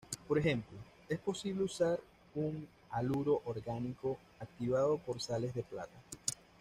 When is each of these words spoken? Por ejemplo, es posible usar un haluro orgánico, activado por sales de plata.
Por 0.27 0.39
ejemplo, 0.39 0.79
es 1.07 1.19
posible 1.19 1.61
usar 1.63 1.99
un 2.33 2.67
haluro 2.89 3.43
orgánico, 3.45 4.17
activado 4.39 4.97
por 4.97 5.21
sales 5.21 5.53
de 5.53 5.61
plata. 5.61 5.93